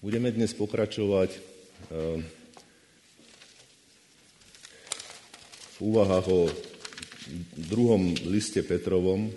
[0.00, 2.24] Budeme dnes pokračovať eh,
[5.60, 6.48] v úvahách o
[7.68, 9.28] druhom liste Petrovom.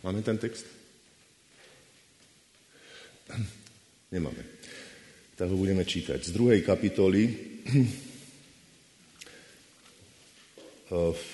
[0.00, 0.64] Máme ten text?
[4.16, 4.40] Nemáme.
[5.36, 6.16] Tak ho budeme čítať.
[6.24, 7.84] Z druhej kapitoly eh,
[10.88, 11.24] v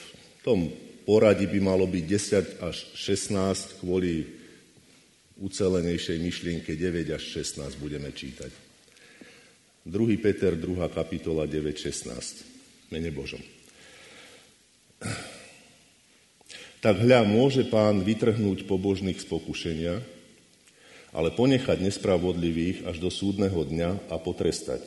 [0.42, 0.66] tom
[1.06, 2.04] poradí by malo byť
[2.58, 4.41] 10 až 16 kvôli
[5.42, 8.54] ucelenejšej myšlienke 9 až 16 budeme čítať.
[9.82, 10.22] 2.
[10.22, 10.78] Peter, 2.
[10.94, 12.94] kapitola 9, 16.
[12.94, 13.42] Mene Božom.
[16.78, 19.94] Tak hľa, môže pán vytrhnúť pobožných z pokušenia,
[21.10, 24.86] ale ponechať nespravodlivých až do súdneho dňa a potrestať.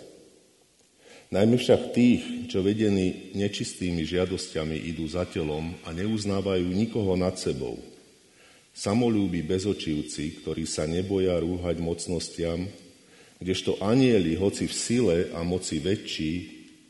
[1.36, 7.76] Najmä však tých, čo vedení nečistými žiadosťami idú za telom a neuznávajú nikoho nad sebou–
[8.76, 12.68] samolúbi bezočivci, ktorí sa neboja rúhať mocnostiam,
[13.40, 16.34] kdežto anieli, hoci v sile a moci väčší,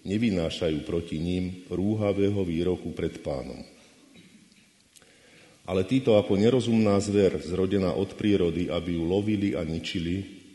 [0.06, 3.62] nevynášajú proti ním rúhavého výroku pred pánom.
[5.66, 10.46] Ale títo ako nerozumná zver, zrodená od prírody, aby ju lovili a ničili,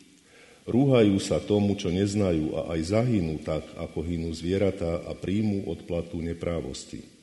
[0.71, 6.23] rúhajú sa tomu, čo neznajú a aj zahynú tak, ako hynú zvieratá a príjmu odplatu
[6.23, 7.20] neprávosti.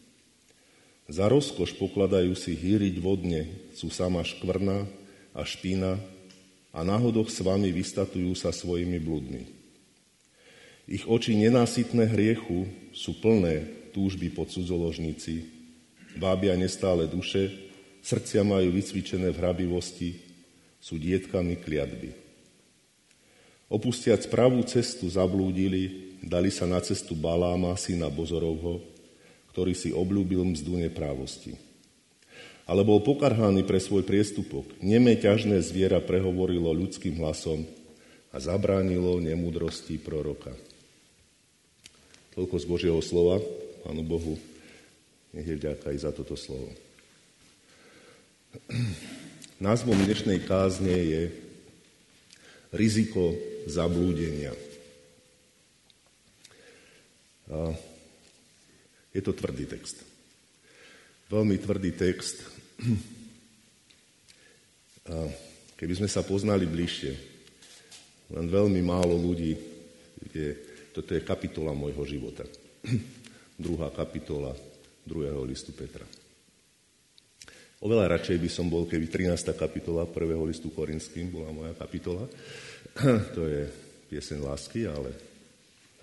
[1.08, 4.84] Za rozkoš pokladajú si hýriť vodne, sú sama škvrna
[5.32, 5.96] a špína
[6.76, 9.48] a náhodoch s vami vystatujú sa svojimi bludmi.
[10.84, 13.64] Ich oči nenásytné hriechu sú plné
[13.96, 15.48] túžby po cudzoložníci,
[16.20, 17.56] vábia nestále duše,
[18.04, 20.20] srdcia majú vycvičené v hrabivosti,
[20.84, 22.12] sú dietkami kliatby.
[23.72, 28.97] Opustiac pravú cestu zablúdili, dali sa na cestu Baláma, syna Bozorovho,
[29.58, 31.58] ktorý si obľúbil mzdu neprávosti.
[32.70, 34.70] Ale bol pokarhaný pre svoj priestupok.
[34.86, 37.66] Nemé ťažné zviera prehovorilo ľudským hlasom
[38.30, 40.54] a zabránilo nemúdrosti proroka.
[42.38, 43.42] Toľko z Božieho slova.
[43.82, 44.38] Pánu Bohu,
[45.34, 46.70] nech je vďaka aj za toto slovo.
[49.58, 51.22] Názvom dnešnej kázne je
[52.70, 53.34] riziko
[53.66, 54.54] zablúdenia.
[59.18, 60.06] Je to tvrdý text.
[61.34, 62.46] Veľmi tvrdý text.
[65.10, 65.26] A
[65.74, 67.14] keby sme sa poznali bližšie,
[68.38, 69.58] len veľmi málo ľudí,
[70.30, 70.54] je,
[70.94, 72.46] toto je kapitola môjho života.
[73.66, 74.54] Druhá kapitola
[75.08, 76.06] druhého listu Petra.
[77.82, 79.54] Oveľa radšej by som bol, keby 13.
[79.58, 82.30] kapitola prvého listu Korinským bola moja kapitola.
[83.38, 83.66] To je
[84.12, 85.16] piesen lásky, ale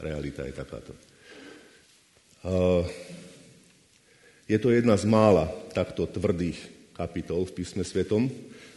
[0.00, 1.13] realita je takáto.
[4.44, 6.60] Je to jedna z mála takto tvrdých
[6.92, 8.28] kapitol v písme svetom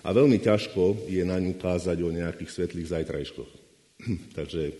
[0.07, 3.51] a veľmi ťažko je na ňu kázať o nejakých svetlých zajtrajškoch.
[4.37, 4.71] Takže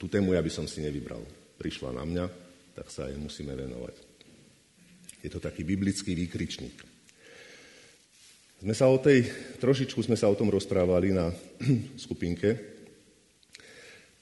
[0.00, 1.20] tú tému ja by som si nevybral.
[1.60, 2.24] Prišla na mňa,
[2.72, 3.94] tak sa jej musíme venovať.
[5.20, 6.80] Je to taký biblický výkričník.
[8.64, 9.28] Sme sa o tej,
[9.60, 11.28] trošičku sme sa o tom rozprávali na
[12.08, 12.56] skupinke,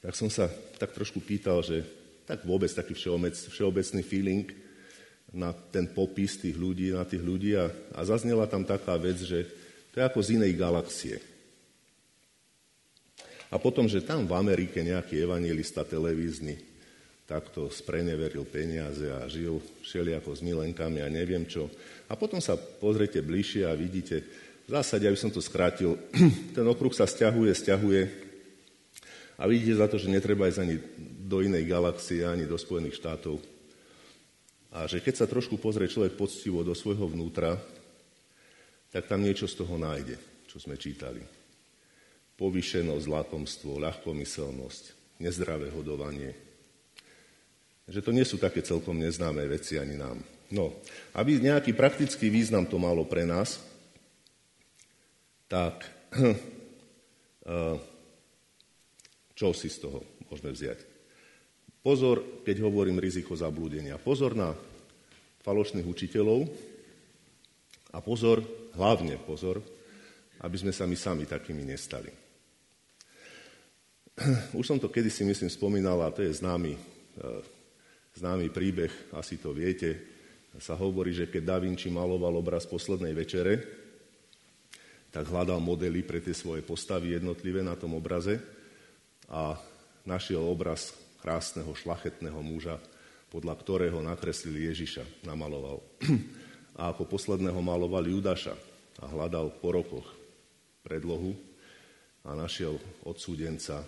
[0.02, 0.50] tak som sa
[0.82, 4.46] tak trošku pýtal, že tak vôbec taký všeobec, všeobecný feeling
[5.32, 9.48] na ten popis tých ľudí, na tých ľudí a, a zaznela tam taká vec, že
[9.92, 11.16] to je ako z inej galaxie.
[13.52, 16.56] A potom, že tam v Amerike nejaký evangelista televízny
[17.28, 21.68] takto spreneveril peniaze a žil všelijako s milenkami a neviem čo.
[22.08, 24.24] A potom sa pozrite bližšie a vidíte,
[24.62, 25.96] v zásade, aby som to skrátil,
[26.56, 28.31] ten okruh sa stiahuje, stiahuje
[29.40, 30.76] a vidíte za to, že netreba ísť ani
[31.24, 33.40] do inej galaxie, ani do Spojených štátov.
[34.72, 37.60] A že keď sa trošku pozrie človek poctivo do svojho vnútra,
[38.92, 40.16] tak tam niečo z toho nájde,
[40.48, 41.20] čo sme čítali.
[42.36, 46.32] Povyšenosť, lakomstvo, ľahkomyselnosť, nezdravé hodovanie.
[47.88, 50.20] Že to nie sú také celkom neznáme veci ani nám.
[50.52, 50.76] No,
[51.16, 53.60] aby nejaký praktický význam to malo pre nás,
[55.48, 55.88] tak
[59.42, 59.98] čo si z toho
[60.30, 60.78] môžeme vziať?
[61.82, 63.98] Pozor, keď hovorím riziko zablúdenia.
[63.98, 64.54] Pozor na
[65.42, 66.46] falošných učiteľov
[67.90, 68.38] a pozor,
[68.78, 69.58] hlavne pozor,
[70.46, 72.06] aby sme sa my sami takými nestali.
[74.62, 76.80] Už som to kedysi, myslím, spomínal, a to je známy, e,
[78.22, 79.98] známy príbeh, asi to viete.
[80.62, 83.58] Sa hovorí, že keď Da Vinci maloval obraz poslednej večere,
[85.10, 88.61] tak hľadal modely pre tie svoje postavy jednotlivé na tom obraze
[89.30, 89.58] a
[90.02, 92.82] našiel obraz krásneho, šlachetného muža,
[93.30, 95.80] podľa ktorého nakreslil Ježiša, namaloval.
[96.80, 98.56] A ako posledného maloval Judaša
[98.96, 100.08] a hľadal po rokoch
[100.80, 101.36] predlohu,
[102.22, 103.82] a našiel odsúdenca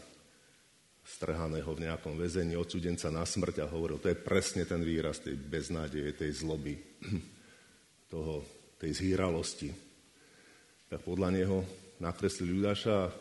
[1.05, 5.39] strhaného v nejakom väzení, odsúdenca na smrť a hovoril, to je presne ten výraz tej
[5.39, 6.75] beznádeje, tej zloby,
[8.13, 8.43] toho,
[8.81, 9.71] tej zhýralosti.
[10.91, 11.59] Tak podľa neho
[12.03, 13.13] nakreslil Judáša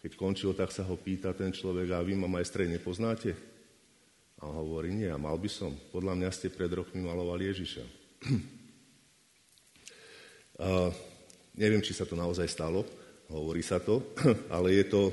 [0.00, 3.36] keď končil, tak sa ho pýta ten človek, a vy ma majstrej nepoznáte?
[4.40, 5.76] A on hovorí, nie, a mal by som.
[5.92, 7.84] Podľa mňa ste pred rokmi malovali Ježiša.
[10.64, 10.88] a,
[11.60, 12.88] neviem, či sa to naozaj stalo,
[13.28, 14.16] hovorí sa to,
[14.56, 15.02] ale je to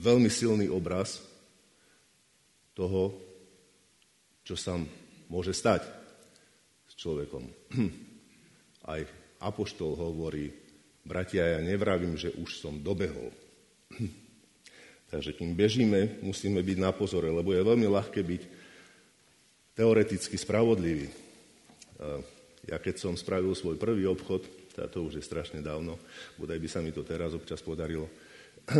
[0.00, 1.20] veľmi silný obraz
[2.72, 3.12] toho,
[4.40, 4.80] čo sa
[5.28, 5.84] môže stať
[6.88, 7.44] s človekom.
[8.92, 9.04] Aj
[9.44, 10.61] Apoštol hovorí,
[11.02, 13.34] Bratia, ja nevravím, že už som dobehol.
[15.12, 18.42] Takže kým bežíme, musíme byť na pozore, lebo je veľmi ľahké byť
[19.76, 21.10] teoreticky spravodlivý.
[22.70, 26.00] Ja keď som spravil svoj prvý obchod, to už je strašne dávno,
[26.40, 28.08] bodaj by sa mi to teraz občas podarilo,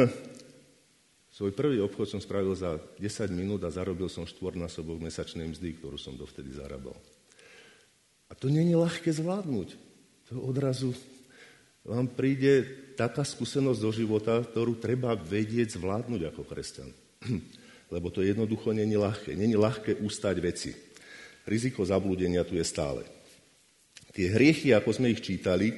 [1.36, 5.98] svoj prvý obchod som spravil za 10 minút a zarobil som štvornásobok mesačnej mzdy, ktorú
[5.98, 6.96] som dovtedy zarábal.
[8.30, 9.76] A to není ľahké zvládnuť.
[10.32, 10.96] To odrazu
[11.82, 12.62] vám príde
[12.94, 16.90] taká skúsenosť do života, ktorú treba vedieť zvládnuť ako kresťan.
[17.94, 19.34] Lebo to jednoducho není ľahké.
[19.34, 20.70] Není ľahké ustať veci.
[21.43, 23.02] Riziko zablúdenia tu je stále.
[24.14, 25.75] Tie hriechy, ako sme ich čítali,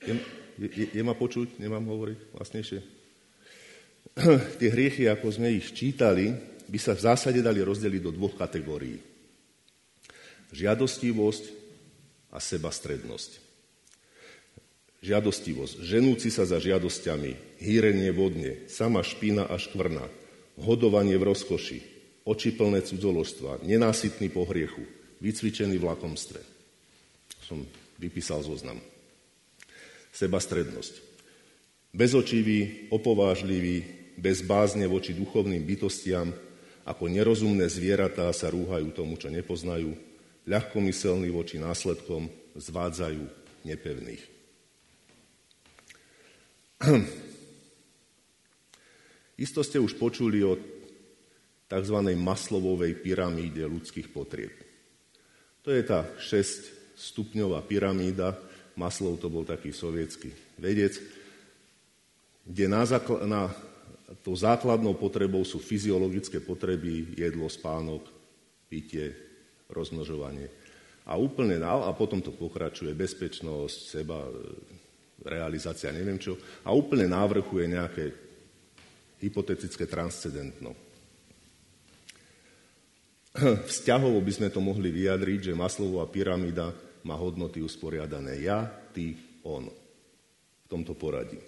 [0.00, 0.14] je,
[0.56, 1.60] je, je ma počuť?
[1.60, 2.80] Nemám hovoriť vlastnejšie?
[4.62, 6.32] Tie hriechy, ako sme ich čítali,
[6.66, 8.96] by sa v zásade dali rozdeliť do dvoch kategórií.
[10.54, 11.44] Žiadostivosť
[12.32, 13.45] a sebastrednosť
[15.06, 20.02] žiadostivosť, ženúci sa za žiadosťami, hýrenie vodne, sama špína a škvrna,
[20.58, 21.78] hodovanie v rozkoši,
[22.26, 24.82] oči plné cudzoložstva, nenásytný po hriechu,
[25.22, 26.40] vycvičený v lakomstve.
[27.46, 27.62] Som
[28.02, 28.82] vypísal zoznam.
[30.10, 31.06] Sebastrednosť.
[31.94, 33.86] Bezočivý, opovážlivý,
[34.18, 36.34] bez bázne voči duchovným bytostiam,
[36.82, 39.94] ako nerozumné zvieratá sa rúhajú tomu, čo nepoznajú,
[40.48, 43.22] ľahkomyselní voči následkom, zvádzajú
[43.66, 44.35] nepevných.
[49.44, 50.56] Isto ste už počuli o
[51.66, 51.98] tzv.
[52.16, 54.52] maslovovej pyramíde ľudských potrieb.
[55.66, 58.38] To je tá 6-stupňová pyramída.
[58.76, 60.30] Maslov to bol taký sovietský
[60.60, 61.00] vedec,
[62.44, 63.48] kde na, zákl- na
[64.22, 68.06] to základnou potrebou sú fyziologické potreby, jedlo, spánok,
[68.70, 69.16] pitie,
[69.72, 70.46] rozmnožovanie.
[71.06, 74.26] A úplne a potom to pokračuje bezpečnosť, seba,
[75.24, 76.36] realizácia, neviem čo.
[76.66, 78.04] A úplne návrhu je nejaké
[79.20, 80.76] hypotetické transcendentno.
[83.70, 86.72] Vzťahovo by sme to mohli vyjadriť, že Maslovová pyramída
[87.06, 89.16] má hodnoty usporiadané ja, ty,
[89.46, 89.70] on.
[89.70, 91.38] V tomto poradí.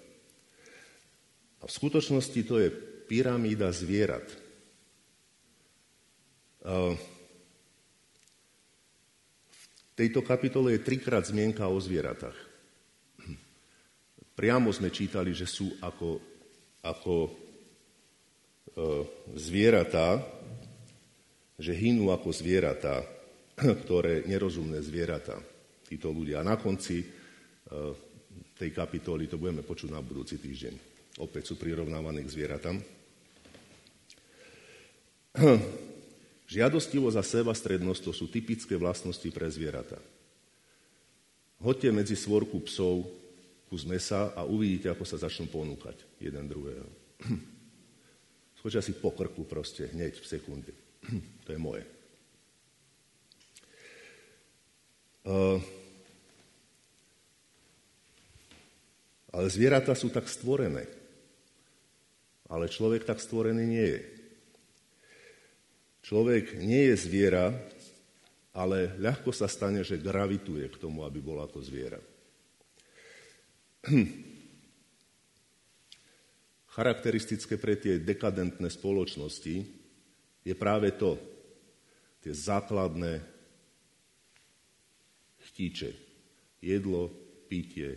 [1.59, 2.71] A v skutočnosti to je
[3.09, 4.23] pyramída zvierat.
[6.63, 6.95] V
[9.99, 12.48] tejto kapitole je trikrát zmienka o zvieratách.
[14.39, 16.15] Priamo sme čítali, že sú ako,
[16.79, 17.31] ako e,
[19.35, 20.23] zvieratá,
[21.59, 23.03] že hynú ako zvieratá,
[23.83, 25.35] ktoré nerozumné zvieratá,
[25.83, 26.39] títo ľudia.
[26.39, 27.07] A na konci e,
[28.55, 30.71] tej kapitoly, to budeme počuť na budúci týždeň,
[31.19, 32.79] opäť sú prirovnávané k zvieratám.
[36.55, 39.99] Žiadostivosť a seba strednosť to sú typické vlastnosti pre zvieratá.
[41.59, 43.19] Hoďte medzi svorku psov
[43.69, 46.89] kus mesa a uvidíte, ako sa začnú ponúkať jeden druhého.
[48.59, 50.73] Skočia si po krku proste, hneď v sekunde.
[51.45, 51.85] to je moje.
[55.29, 55.61] Uh,
[59.29, 60.89] ale zvieratá sú tak stvorené.
[62.49, 64.01] Ale človek tak stvorený nie je.
[66.09, 67.53] Človek nie je zviera,
[68.57, 72.01] ale ľahko sa stane, že gravituje k tomu, aby bol ako zviera.
[76.69, 79.55] Charakteristické pre tie dekadentné spoločnosti
[80.43, 81.15] je práve to,
[82.19, 83.23] tie základné
[85.51, 85.91] chtíče,
[86.59, 87.11] jedlo,
[87.47, 87.95] pitie,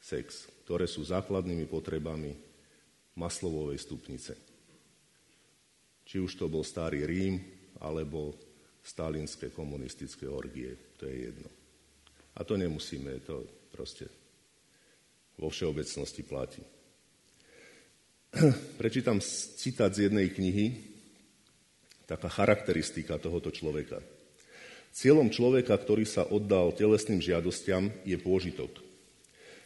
[0.00, 2.32] sex, ktoré sú základnými potrebami
[3.16, 4.32] maslovovej stupnice.
[6.04, 7.36] Či už to bol starý Rím,
[7.80, 8.36] alebo
[8.80, 11.48] stalinské komunistické orgie, to je jedno.
[12.36, 14.19] A to nemusíme, to proste
[15.40, 16.60] vo všeobecnosti platí.
[18.80, 19.18] Prečítam
[19.56, 20.76] citát z jednej knihy,
[22.04, 24.04] taká charakteristika tohoto človeka.
[24.92, 28.70] Cieľom človeka, ktorý sa oddal telesným žiadostiam, je pôžitok.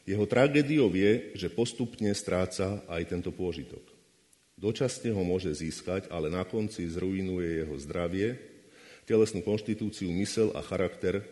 [0.04, 3.81] Jeho tragédiou je, že postupne stráca aj tento pôžitok.
[4.54, 8.37] Dočasne ho môže získať, ale na konci zrujnuje jeho zdravie,
[9.09, 11.25] telesnú konštitúciu, mysel a charakter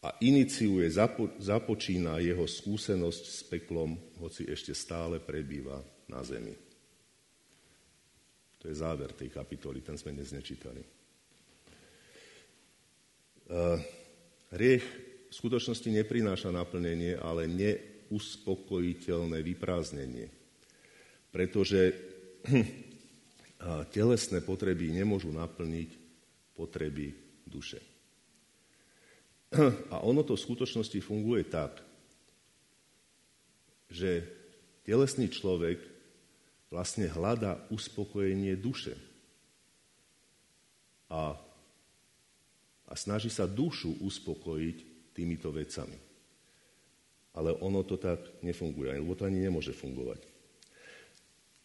[0.00, 5.76] a iniciuje, zapo, započína jeho skúsenosť s peklom, hoci ešte stále prebýva
[6.08, 6.56] na zemi.
[8.60, 10.80] To je záver tej kapitoly, ten sme dnes nečítali.
[13.50, 13.76] Uh,
[14.56, 14.84] riech
[15.28, 20.28] v skutočnosti neprináša naplnenie, ale neuspokojiteľné vyprázdnenie.
[21.28, 21.92] Pretože
[23.96, 25.90] telesné potreby nemôžu naplniť
[26.56, 27.12] potreby
[27.44, 27.89] duše.
[29.94, 31.82] A ono to v skutočnosti funguje tak,
[33.90, 34.22] že
[34.86, 35.82] telesný človek
[36.70, 38.94] vlastne hľadá uspokojenie duše.
[41.10, 41.34] A,
[42.86, 45.98] a snaží sa dušu uspokojiť týmito vecami.
[47.34, 50.22] Ale ono to tak nefunguje, lebo to ani nemôže fungovať.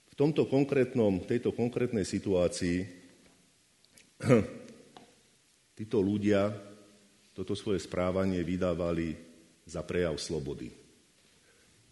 [0.10, 2.82] V tomto konkrétnom, tejto konkrétnej situácii
[5.78, 6.50] títo ľudia
[7.36, 9.12] toto svoje správanie vydávali
[9.68, 10.72] za prejav slobody.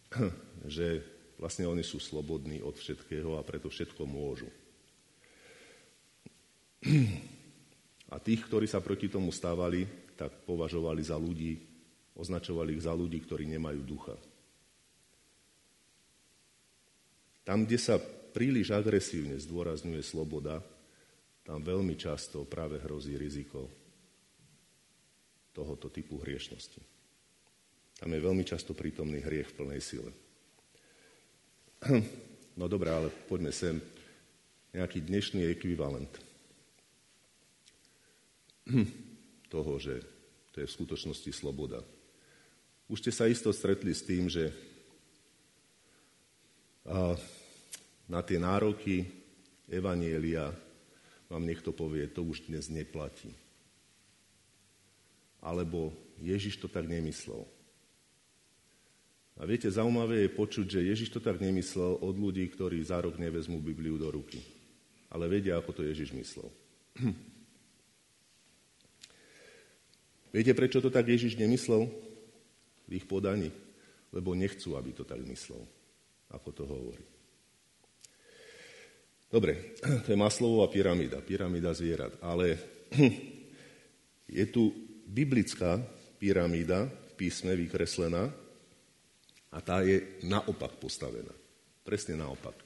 [0.63, 1.03] Že
[1.35, 4.47] vlastne oni sú slobodní od všetkého a preto všetko môžu.
[8.13, 11.57] A tých, ktorí sa proti tomu stávali, tak považovali za ľudí,
[12.13, 14.13] označovali ich za ľudí, ktorí nemajú ducha.
[17.41, 17.97] Tam, kde sa
[18.37, 20.61] príliš agresívne zdôrazňuje sloboda,
[21.41, 23.82] tam veľmi často práve hrozí riziko
[25.53, 26.81] tohoto typu hriešnosti.
[28.01, 30.11] Tam je veľmi často prítomný hriech v plnej sile.
[32.53, 33.81] No dobré, ale poďme sem.
[34.77, 36.13] Nejaký dnešný ekvivalent
[39.53, 40.05] toho, že
[40.53, 41.81] to je v skutočnosti sloboda.
[42.85, 44.53] Už ste sa isto stretli s tým, že
[48.05, 49.09] na tie nároky
[49.65, 50.53] Evanielia
[51.25, 53.33] vám niekto povie, to už dnes neplatí.
[55.43, 55.91] Alebo
[56.23, 57.43] Ježiš to tak nemyslel.
[59.37, 63.17] A viete, zaujímavé je počuť, že Ježiš to tak nemyslel od ľudí, ktorí za rok
[63.17, 64.39] nevezmú Bibliu do ruky.
[65.09, 66.47] Ale vedia, ako to Ježiš myslel.
[70.33, 71.89] Viete, prečo to tak Ježiš nemyslel
[72.89, 73.53] v ich podaní?
[74.13, 75.61] Lebo nechcú, aby to tak myslel,
[76.29, 77.05] ako to hovorí.
[79.33, 79.73] Dobre,
[80.05, 82.13] to je maslová pyramída, pyramída zvierat.
[82.21, 82.53] Ale
[84.37, 85.77] je tu biblická
[86.17, 88.33] pyramída v písme vykreslená
[89.53, 91.29] a tá je naopak postavená.
[91.85, 92.57] Presne naopak.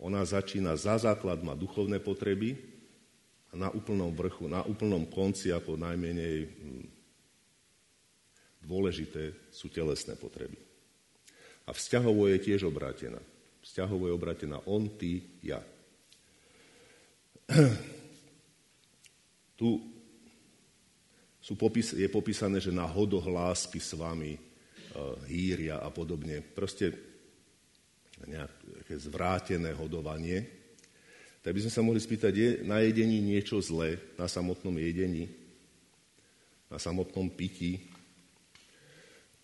[0.00, 2.56] Ona začína za základ, má duchovné potreby,
[3.48, 6.84] a na úplnom vrchu, na úplnom konci ako najmenej hm,
[8.64, 10.60] dôležité sú telesné potreby.
[11.64, 13.20] A vzťahovo je tiež obrátená.
[13.64, 15.60] Vzťahovo je obrátená on, ty, ja.
[19.58, 19.97] Tu
[21.48, 26.44] sú popis, je popísané, že na hodoch lásky s vami uh, hýria a podobne.
[26.44, 26.92] Proste
[28.28, 30.58] nejaké zvrátené hodovanie
[31.48, 35.32] tak by sme sa mohli spýtať, je na jedení niečo zlé, na samotnom jedení,
[36.68, 37.88] na samotnom pití?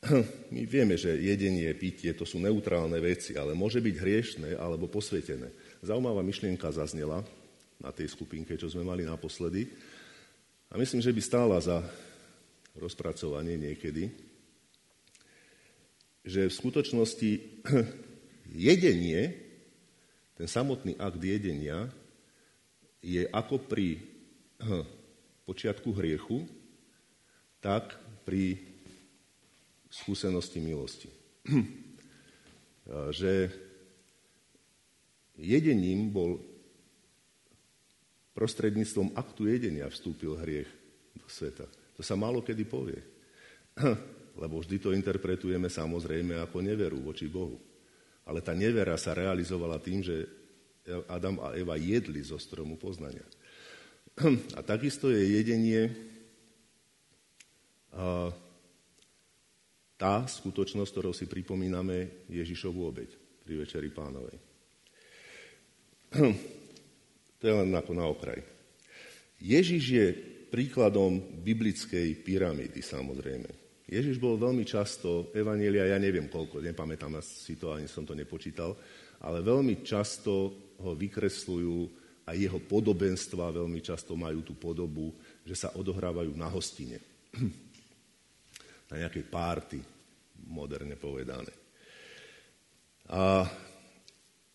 [0.54, 5.48] My vieme, že jedenie, pitie, to sú neutrálne veci, ale môže byť hriešné alebo posvetené.
[5.80, 7.24] Zaujímavá myšlienka zaznela
[7.80, 9.64] na tej skupinke, čo sme mali naposledy.
[10.74, 11.86] A myslím, že by stála za
[12.74, 14.10] rozpracovanie niekedy,
[16.26, 17.30] že v skutočnosti
[18.50, 19.38] jedenie
[20.34, 21.94] ten samotný akt jedenia
[23.06, 24.02] je ako pri
[25.46, 26.42] počiatku hriechu,
[27.62, 27.94] tak
[28.26, 28.58] pri
[29.94, 31.06] skúsenosti milosti.
[33.14, 33.46] že
[35.38, 36.42] jedením bol
[38.34, 40.68] prostredníctvom aktu jedenia vstúpil hriech
[41.14, 41.64] do sveta.
[41.94, 43.00] To sa málo kedy povie.
[44.42, 47.56] Lebo vždy to interpretujeme samozrejme ako neveru voči Bohu.
[48.26, 50.26] Ale tá nevera sa realizovala tým, že
[51.06, 53.24] Adam a Eva jedli zo stromu poznania.
[54.58, 55.94] A takisto je jedenie
[59.94, 63.10] tá skutočnosť, ktorou si pripomíname Ježišovu obeď
[63.46, 64.36] pri Večeri pánovej.
[67.44, 68.40] To je len ako na okraj.
[69.36, 70.06] Ježiš je
[70.48, 73.52] príkladom biblickej pyramídy, samozrejme.
[73.84, 78.72] Ježiš bol veľmi často, Evanielia, ja neviem koľko, nepamätám si to, ani som to nepočítal,
[79.20, 81.78] ale veľmi často ho vykresľujú
[82.24, 85.12] a jeho podobenstva veľmi často majú tú podobu,
[85.44, 86.96] že sa odohrávajú na hostine.
[88.88, 89.80] Na nejakej párty
[90.48, 91.52] moderne povedané.
[93.12, 93.44] A,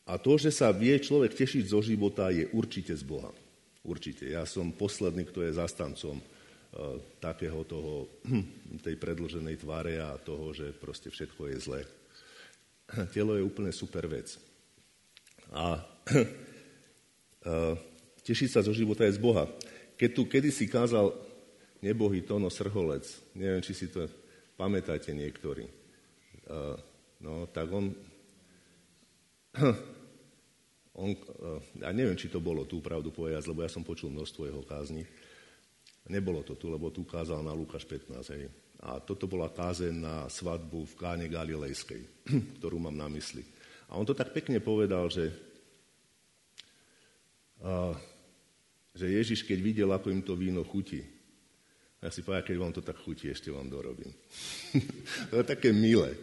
[0.10, 3.30] a to, že sa vie človek tešiť zo života, je určite z Boha.
[3.86, 4.26] Určite.
[4.26, 8.10] Ja som posledný, kto je zastancom uh, takého toho,
[8.86, 11.82] tej predlženej tváre a toho, že proste všetko je zlé.
[13.14, 14.34] Telo je úplne super vec.
[15.54, 17.78] A uh,
[18.28, 19.46] tešiť sa zo života je z Boha.
[19.94, 21.14] Keď tu kedysi kázal
[21.86, 23.06] nebohý Tono Srholec,
[23.38, 24.10] neviem, či si to
[24.58, 25.70] pamätáte niektorí,
[26.50, 26.74] uh,
[27.22, 27.94] no tak on
[30.98, 34.42] on, eh, ja neviem, či to bolo tú pravdu povedať, lebo ja som počul množstvo
[34.50, 35.06] jeho kázni.
[36.10, 38.34] Nebolo to tu, lebo tu kázal na Lukáš 15.
[38.34, 38.50] Hej.
[38.82, 42.02] A toto bola kázeň na svadbu v Káne Galilejskej,
[42.58, 43.46] ktorú mám na mysli.
[43.90, 45.30] A on to tak pekne povedal, že,
[47.62, 47.94] a,
[48.98, 51.06] že Ježiš, keď videl, ako im to víno chutí,
[52.00, 54.10] ja si povedal, keď vám to tak chutí, ešte vám dorobím.
[55.30, 56.16] to je také milé.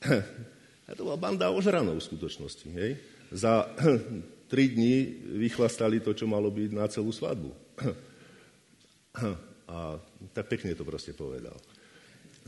[0.86, 2.66] A to bola banda ožranov v skutočnosti.
[2.70, 2.94] Hej?
[3.32, 3.66] Za
[4.52, 7.50] tri dní vychlastali to, čo malo byť na celú svadbu.
[9.66, 9.98] A
[10.30, 11.56] tak pekne to proste povedal.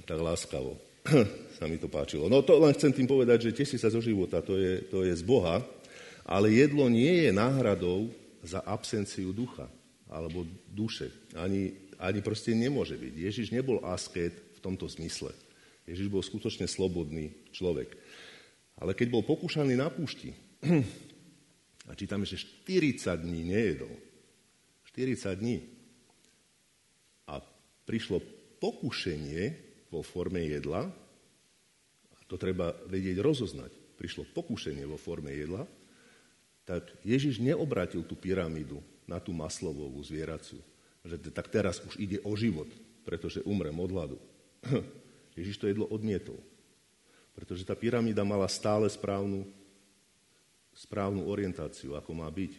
[0.06, 0.78] Tak láskavo
[1.58, 2.30] sa mi to páčilo.
[2.30, 5.14] No to len chcem tým povedať, že teší sa zo života, to je, to je
[5.18, 5.64] z Boha,
[6.28, 8.12] ale jedlo nie je náhradou
[8.44, 9.66] za absenciu ducha
[10.08, 11.10] alebo duše.
[11.34, 13.14] Ani, ani proste nemôže byť.
[13.16, 15.34] Ježiš nebol asket v tomto zmysle.
[15.88, 17.96] Ježiš bol skutočne slobodný človek.
[18.78, 20.36] Ale keď bol pokúšaný na púšti,
[21.88, 23.94] a čítame, že 40 dní nejedol.
[24.90, 25.58] 40 dní.
[27.30, 27.40] A
[27.86, 28.20] prišlo
[28.58, 29.54] pokušenie
[29.88, 30.90] vo forme jedla,
[32.12, 35.64] a to treba vedieť rozoznať, prišlo pokušenie vo forme jedla,
[36.68, 40.60] tak Ježiš neobratil tú pyramídu na tú maslovovú zvieraciu.
[41.00, 42.68] Že tak teraz už ide o život,
[43.08, 44.18] pretože umrem od hladu.
[45.38, 46.36] Ježiš to jedlo odmietol.
[47.32, 49.48] Pretože tá pyramída mala stále správnu
[50.78, 52.52] správnu orientáciu, ako má byť.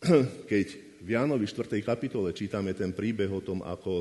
[0.50, 0.66] Keď
[1.04, 1.84] v Jánovi 4.
[1.84, 4.00] kapitole čítame ten príbeh o tom, ako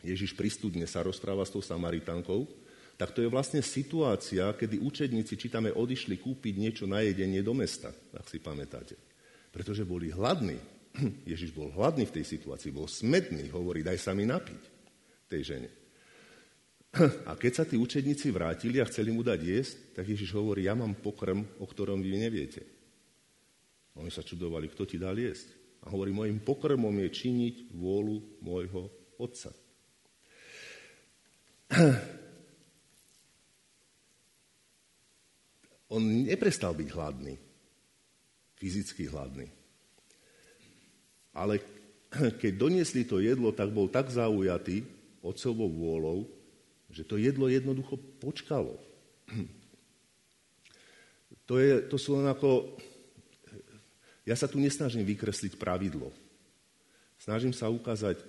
[0.00, 2.48] Ježiš pristudne sa rozpráva s tou Samaritankou,
[2.96, 7.92] tak to je vlastne situácia, kedy učedníci, čítame, odišli kúpiť niečo na jedenie do mesta,
[8.12, 8.96] ak si pamätáte.
[9.52, 10.56] Pretože boli hladní.
[11.32, 14.62] Ježiš bol hladný v tej situácii, bol smedný, hovorí, daj sa mi napiť
[15.28, 15.68] tej žene.
[17.30, 20.74] A keď sa tí učedníci vrátili a chceli mu dať jesť, tak Ježiš hovorí, ja
[20.74, 22.66] mám pokrm, o ktorom vy neviete.
[23.94, 25.54] Oni sa čudovali, kto ti dal jesť.
[25.86, 29.54] A hovorí, mojim pokrmom je činiť vôľu môjho otca.
[35.94, 37.34] On neprestal byť hladný,
[38.58, 39.50] fyzicky hladný.
[41.34, 41.58] Ale
[42.42, 44.82] keď doniesli to jedlo, tak bol tak zaujatý
[45.22, 46.39] otcovou vôľou,
[46.90, 48.78] že to jedlo jednoducho počkalo.
[51.50, 52.78] To, je, to sú len ako...
[54.22, 56.14] Ja sa tu nesnažím vykresliť pravidlo.
[57.18, 58.22] Snažím sa ukázať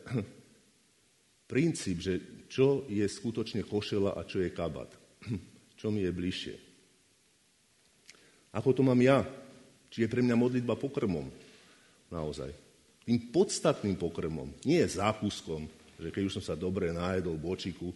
[1.51, 2.17] princíp, že
[2.49, 4.89] čo je skutočne košela a čo je kabat.
[5.77, 6.55] Čo mi je bližšie.
[8.53, 9.25] Ako to mám ja?
[9.89, 11.25] Či je pre mňa modlitba pokrmom?
[12.13, 12.53] Naozaj.
[13.01, 14.53] Tým podstatným pokrmom.
[14.61, 15.65] Nie zákuskom,
[15.97, 17.89] že keď už som sa dobre najedol bočiku,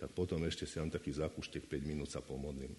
[0.00, 2.72] tak potom ešte si len taký zakúštek 5 minút sa pomodlím.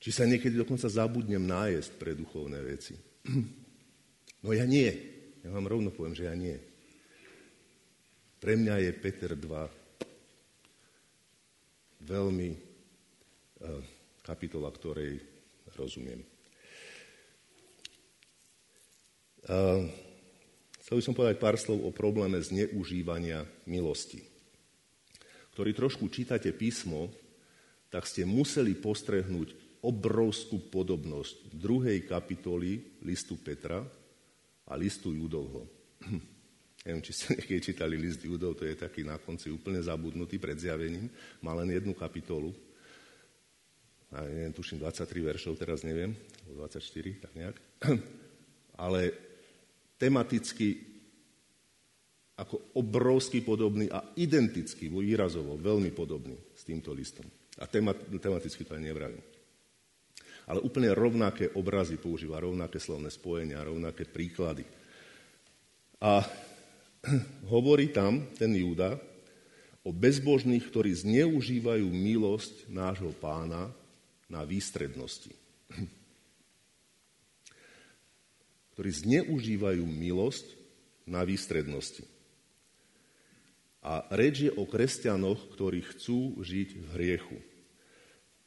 [0.00, 2.96] Či sa niekedy dokonca zabudnem nájsť pre duchovné veci.
[4.40, 4.88] No ja nie.
[5.44, 6.56] Ja vám rovno poviem, že ja nie.
[8.40, 13.84] Pre mňa je Peter 2 veľmi uh,
[14.24, 15.20] kapitola, ktorej
[15.76, 16.24] rozumiem.
[19.44, 19.84] Uh,
[20.90, 24.26] Chcel by som povedať pár slov o probléme zneužívania milosti.
[25.54, 27.14] Ktorí trošku čítate písmo,
[27.94, 29.54] tak ste museli postrehnúť
[29.86, 33.86] obrovskú podobnosť druhej kapitoly listu Petra
[34.66, 35.70] a listu Judovho.
[36.82, 40.58] Neviem, či ste niekedy čítali list Judov, to je taký na konci úplne zabudnutý pred
[40.58, 41.06] zjavením.
[41.38, 42.50] Má len jednu kapitolu.
[44.10, 46.18] A neviem, tuším 23 veršov, teraz neviem,
[46.50, 46.82] 24,
[47.22, 47.56] tak nejak.
[48.82, 49.29] Ale
[50.00, 50.90] tematicky
[52.40, 57.28] ako obrovský podobný a identický, výrazovo, veľmi podobný s týmto listom.
[57.60, 59.20] A temat, tematicky to aj nevravím.
[60.48, 64.64] Ale úplne rovnaké obrazy používa, rovnaké slovné spojenia, rovnaké príklady.
[66.00, 66.24] A
[67.52, 68.96] hovorí tam ten Júda
[69.84, 73.68] o bezbožných, ktorí zneužívajú milosť nášho pána
[74.32, 75.36] na výstrednosti.
[78.80, 80.56] ktorí zneužívajú milosť
[81.04, 82.00] na výstrednosti.
[83.84, 87.36] A reč je o kresťanoch, ktorí chcú žiť v hriechu.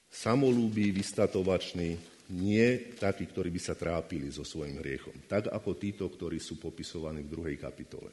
[0.10, 2.02] Samolúbí, vystatovační,
[2.34, 5.14] nie takí, ktorí by sa trápili so svojím hriechom.
[5.30, 8.10] Tak ako títo, ktorí sú popisovaní v druhej kapitole.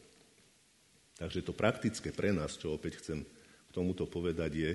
[1.16, 4.70] Takže to praktické pre nás, čo opäť chcem k tomuto povedať, je,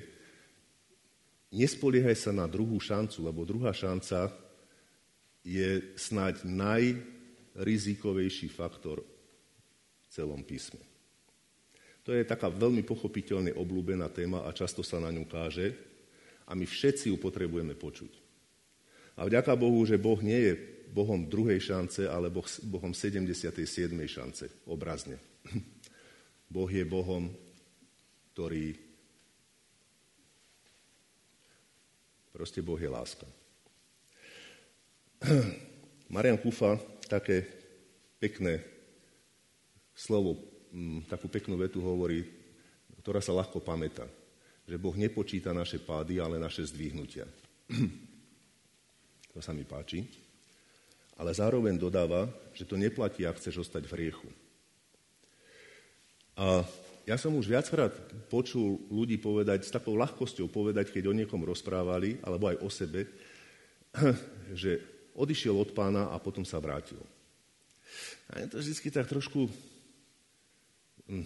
[1.53, 4.34] nespoliehaj sa na druhú šancu, lebo druhá šanca
[5.45, 6.41] je snáď
[7.55, 10.83] najrizikovejší faktor v celom písme.
[12.05, 15.73] To je taká veľmi pochopiteľne obľúbená téma a často sa na ňu káže
[16.45, 18.13] a my všetci ju potrebujeme počuť.
[19.17, 20.53] A vďaka Bohu, že Boh nie je
[20.91, 22.29] Bohom druhej šance, ale
[22.67, 23.65] Bohom 77.
[24.05, 25.17] šance, obrazne.
[26.53, 27.31] Boh je Bohom,
[28.35, 28.75] ktorý
[32.35, 33.25] proste Boh je láska.
[36.13, 37.45] Marian Kufa také
[38.19, 38.61] pekné
[39.95, 40.41] slovo,
[40.73, 42.25] mm, takú peknú vetu hovorí,
[42.99, 44.09] ktorá sa ľahko pamätá,
[44.65, 47.25] že Boh nepočíta naše pády, ale naše zdvihnutia.
[49.35, 49.99] To sa mi páči.
[51.19, 52.23] Ale zároveň dodáva,
[52.55, 54.31] že to neplatí, ak chceš ostať v hriechu.
[56.39, 56.63] A
[57.03, 57.91] ja som už viackrát
[58.31, 63.11] počul ľudí povedať, s takou ľahkosťou povedať, keď o niekom rozprávali, alebo aj o sebe,
[64.55, 66.99] že odišiel od pána a potom sa vrátil.
[68.30, 69.47] A je to vždy tak trošku...
[71.08, 71.25] Hm,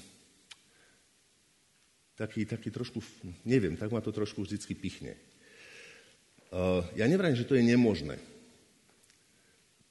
[2.20, 3.00] taký, taký trošku,
[3.48, 5.16] neviem, tak ma to trošku vždycky pichne.
[6.52, 8.20] Uh, ja nevrajím, že to je nemožné,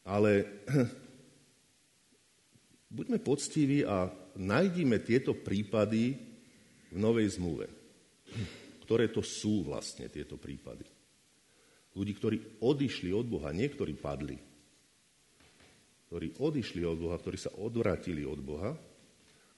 [0.05, 0.45] ale
[2.99, 6.21] buďme poctiví a nájdime tieto prípady
[6.93, 7.67] v Novej zmluve.
[8.85, 10.98] Ktoré to sú vlastne tieto prípady.
[11.99, 14.39] Ľudí, ktorí odišli od Boha, nie ktorí padli.
[16.07, 18.71] Ktorí odišli od Boha, ktorí sa odvrátili od Boha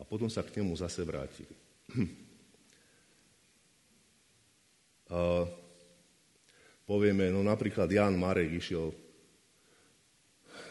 [0.01, 1.55] a potom sa k nemu zase vrátili.
[5.11, 5.43] A
[6.87, 8.95] povieme, no napríklad Jan Marek išiel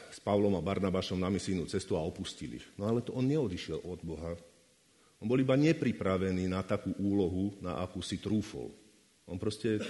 [0.07, 2.63] s Pavlom a Barnabášom na misijnú cestu a opustili.
[2.79, 4.39] No ale to on neodišiel od Boha.
[5.19, 8.71] On bol iba nepripravený na takú úlohu, na akú si trúfol.
[9.27, 9.83] On proste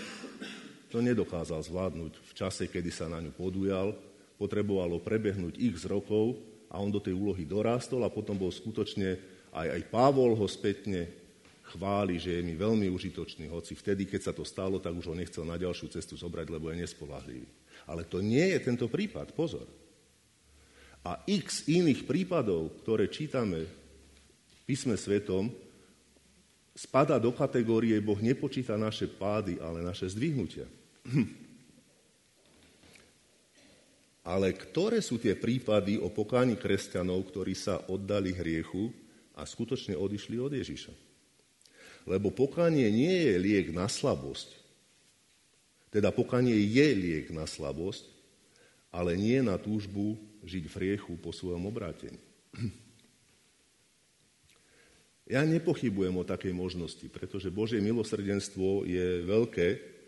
[0.89, 3.93] to nedokázal zvládnuť v čase, kedy sa na ňu podujal.
[4.41, 9.21] Potrebovalo prebehnúť ich z rokov a on do tej úlohy dorástol a potom bol skutočne,
[9.53, 11.09] aj, aj Pavol ho spätne
[11.69, 15.15] chváli, že je mi veľmi užitočný, hoci vtedy, keď sa to stalo, tak už ho
[15.17, 17.45] nechcel na ďalšiu cestu zobrať, lebo je nespolahlivý.
[17.85, 19.69] Ale to nie je tento prípad, pozor.
[21.05, 25.53] A x iných prípadov, ktoré čítame v písme svetom,
[26.73, 30.78] spada do kategórie Boh nepočíta naše pády, ale naše zdvihnutia.
[34.29, 38.93] Ale ktoré sú tie prípady o pokáni kresťanov, ktorí sa oddali hriechu
[39.33, 40.93] a skutočne odišli od Ježiša?
[42.05, 44.53] Lebo pokánie nie je liek na slabosť.
[45.89, 48.05] Teda pokánie je liek na slabosť,
[48.93, 52.21] ale nie na túžbu žiť v riechu po svojom obrátení.
[55.29, 59.98] Ja nepochybujem o takej možnosti, pretože Božie milosrdenstvo je veľké,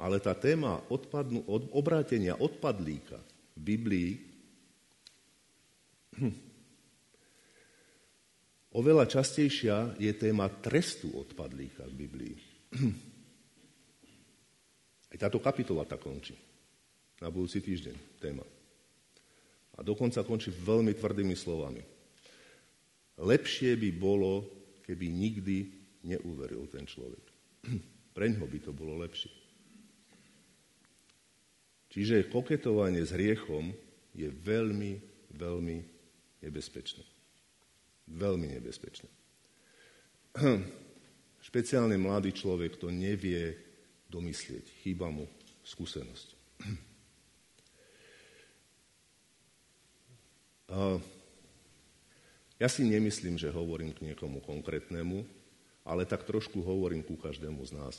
[0.00, 3.20] ale tá téma odpadnú, od, obrátenia odpadlíka
[3.56, 4.10] v Biblii
[6.16, 6.34] hm,
[8.72, 12.34] oveľa častejšia je téma trestu odpadlíka v Biblii.
[15.10, 16.38] Aj táto kapitola tak končí.
[17.20, 18.46] Na budúci týždeň téma.
[19.76, 21.82] A dokonca končí veľmi tvrdými slovami.
[23.20, 24.48] Lepšie by bolo,
[24.80, 25.56] keby nikdy
[26.08, 27.20] neuveril ten človek.
[28.16, 29.39] Pre ňo by to bolo lepšie.
[31.90, 33.74] Čiže koketovanie s hriechom
[34.14, 35.02] je veľmi,
[35.34, 35.78] veľmi
[36.46, 37.02] nebezpečné.
[38.10, 39.10] Veľmi nebezpečné.
[41.50, 43.58] Špeciálne mladý človek to nevie
[44.06, 44.86] domyslieť.
[44.86, 45.26] Chýba mu
[45.66, 46.28] skúsenosť.
[52.60, 55.26] Ja si nemyslím, že hovorím k niekomu konkrétnemu,
[55.82, 57.94] ale tak trošku hovorím ku každému z nás.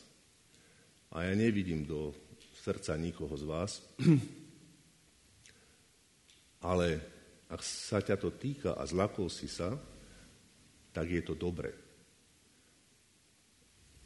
[1.11, 2.15] A ja nevidím do
[2.61, 3.71] srdca nikoho z vás,
[6.71, 7.01] ale
[7.49, 9.73] ak sa ťa to týka a zlakol si sa,
[10.93, 11.73] tak je to dobre.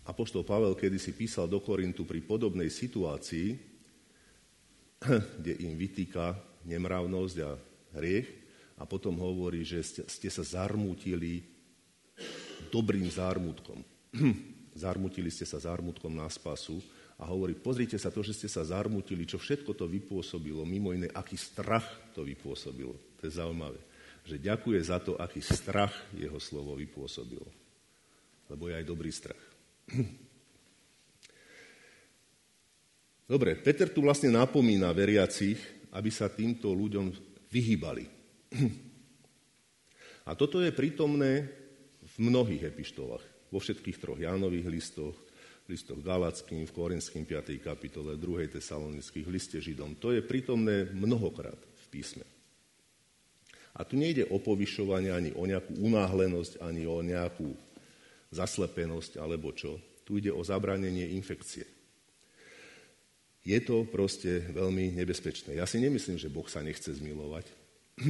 [0.08, 3.60] Apoštol Pavel kedy si písal do Korintu pri podobnej situácii,
[5.44, 7.52] kde im vytýka nemravnosť a
[8.00, 11.48] hriech, a potom hovorí, že ste, sa zarmútili
[12.68, 13.80] dobrým zármutkom.
[14.76, 16.84] zarmutili ste sa zármutkom na spasu
[17.16, 21.08] a hovorí, pozrite sa to, že ste sa zarmutili, čo všetko to vypôsobilo, mimo iné,
[21.16, 22.92] aký strach to vypôsobilo.
[23.20, 23.80] To je zaujímavé.
[24.28, 27.48] Že ďakuje za to, aký strach jeho slovo vypôsobilo.
[28.52, 29.44] lebo je aj dobrý strach.
[33.26, 35.58] Dobre, Peter tu vlastne napomína veriacich,
[35.98, 37.10] aby sa týmto ľuďom
[37.50, 38.06] vyhýbali.
[40.30, 41.50] A toto je prítomné
[42.06, 45.25] v mnohých epištolách, vo všetkých troch Jánových listoch,
[45.66, 47.58] listoch Galackým, v Korinským 5.
[47.58, 48.58] kapitole, 2.
[48.62, 49.98] tesalonických, liste Židom.
[49.98, 52.26] To je prítomné mnohokrát v písme.
[53.76, 57.52] A tu nejde o povyšovanie ani o nejakú unáhlenosť, ani o nejakú
[58.32, 59.82] zaslepenosť alebo čo.
[60.08, 61.66] Tu ide o zabranenie infekcie.
[63.46, 65.58] Je to proste veľmi nebezpečné.
[65.58, 67.46] Ja si nemyslím, že Boh sa nechce zmilovať,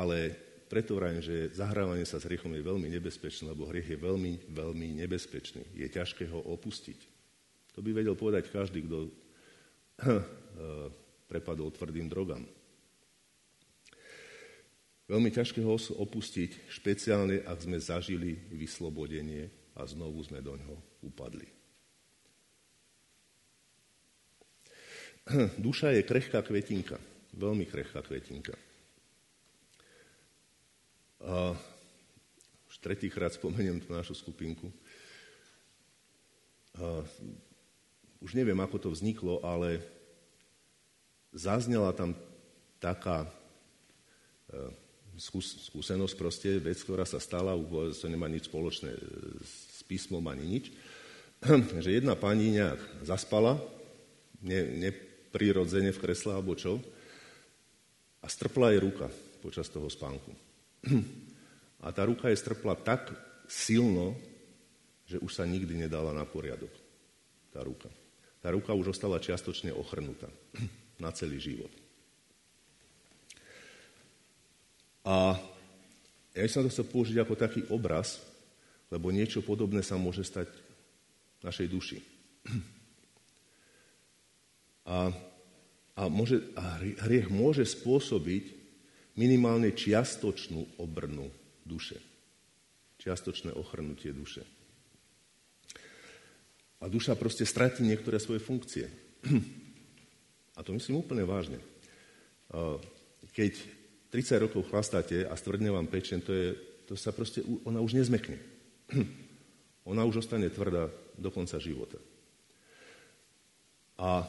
[0.00, 0.36] ale
[0.68, 4.88] preto vrajím, že zahrávanie sa s hriechom je veľmi nebezpečné, lebo hriech je veľmi, veľmi
[5.04, 5.62] nebezpečný.
[5.76, 6.98] Je ťažké ho opustiť.
[7.74, 9.10] To by vedel povedať každý, kto
[11.30, 12.46] prepadol tvrdým drogám.
[15.04, 21.44] Veľmi ťažké ho opustiť, špeciálne ak sme zažili vyslobodenie a znovu sme do ňoho upadli.
[25.64, 26.96] Duša je krehká kvetinka,
[27.36, 28.56] veľmi krehká kvetinka.
[31.24, 31.56] A
[32.68, 34.68] už tretíkrát spomeniem tú našu skupinku.
[36.76, 37.00] A
[38.20, 39.80] už neviem, ako to vzniklo, ale
[41.32, 42.16] zaznela tam
[42.80, 43.28] taká e,
[45.70, 47.54] skúsenosť, proste vec, ktorá sa stala,
[47.94, 48.90] to nemá nič spoločné
[49.44, 50.64] s písmom ani nič,
[51.84, 53.60] že jedna pani nejak zaspala,
[54.42, 54.90] ne, ne,
[55.34, 56.78] prirodzene v kresle alebo čo.
[58.24, 59.10] A strpla jej ruka
[59.44, 60.43] počas toho spánku.
[61.84, 63.12] A tá ruka je strpla tak
[63.44, 64.16] silno,
[65.04, 66.72] že už sa nikdy nedala na poriadok.
[67.52, 67.92] Tá ruka.
[68.40, 70.28] Tá ruka už ostala čiastočne ochrnutá
[71.04, 71.72] na celý život.
[75.04, 75.36] A
[76.32, 78.24] ja som to chcel použiť ako taký obraz,
[78.88, 80.48] lebo niečo podobné sa môže stať
[81.44, 81.98] našej duši.
[84.88, 85.12] A,
[85.96, 88.63] a, môže, a hriech môže spôsobiť
[89.14, 91.30] minimálne čiastočnú obrnu
[91.66, 91.98] duše.
[92.98, 94.42] Čiastočné ochrnutie duše.
[96.82, 98.86] A duša proste stratí niektoré svoje funkcie.
[100.56, 101.58] A to myslím úplne vážne.
[103.34, 103.52] Keď
[104.14, 106.54] 30 rokov chlastáte a stvrdne vám pečen, to, je,
[106.86, 108.38] to sa proste, ona už nezmekne.
[109.84, 110.88] Ona už ostane tvrdá
[111.20, 112.00] do konca života.
[114.00, 114.24] A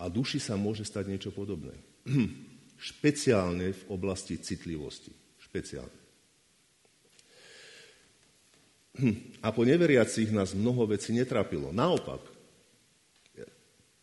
[0.00, 1.76] a duši sa môže stať niečo podobné.
[2.80, 5.12] Špeciálne v oblasti citlivosti.
[5.36, 6.00] Špeciálne.
[9.44, 11.70] A po neveriacich nás mnoho vecí netrapilo.
[11.70, 12.20] Naopak,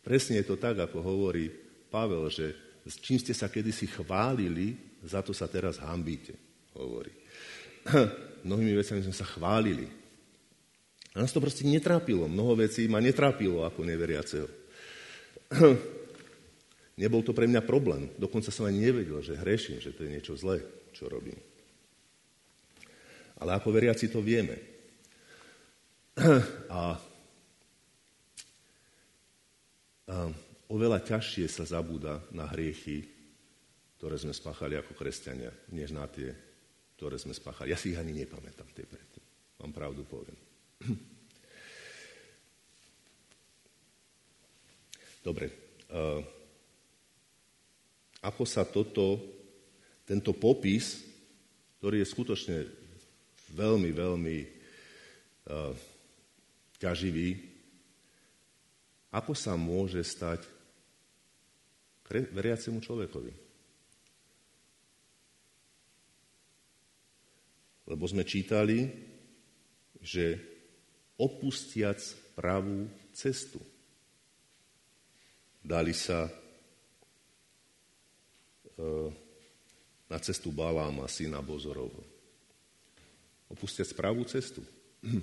[0.06, 1.50] presne je to tak, ako hovorí
[1.90, 2.54] Pavel, že
[2.88, 6.34] s čím ste sa kedysi chválili, za to sa teraz hambíte,
[6.78, 7.12] hovorí.
[8.48, 9.90] Mnohými vecami sme sa chválili.
[11.18, 12.30] A nás to proste netrápilo.
[12.30, 14.48] Mnoho vecí ma netrápilo ako neveriaceho.
[16.98, 18.10] Nebol to pre mňa problém.
[18.18, 20.66] Dokonca som ani nevedel, že hreším, že to je niečo zlé,
[20.98, 21.38] čo robím.
[23.38, 24.58] Ale ako veriaci to vieme.
[26.74, 26.98] A,
[30.10, 30.18] a
[30.66, 33.06] oveľa ťažšie sa zabúda na hriechy,
[34.02, 36.34] ktoré sme spáchali ako kresťania, než na tie,
[36.98, 37.70] ktoré sme spáchali.
[37.70, 39.22] Ja si ich ani nepamätám, tie predtým.
[39.62, 40.38] Vám pravdu poviem.
[45.28, 45.54] Dobre.
[45.94, 46.37] Uh,
[48.22, 49.22] ako sa toto,
[50.08, 51.06] tento popis,
[51.78, 52.58] ktorý je skutočne
[53.54, 55.74] veľmi, veľmi uh,
[56.82, 57.30] ťaživý,
[59.14, 60.46] ako sa môže stať
[62.08, 63.34] veriacemu človekovi.
[67.88, 68.88] Lebo sme čítali,
[70.04, 70.40] že
[71.16, 72.00] opustiac
[72.36, 73.60] pravú cestu
[75.68, 76.32] dali sa
[80.08, 81.92] na cestu Baláma, syna Bozorov.
[83.48, 84.62] Opustia správú cestu.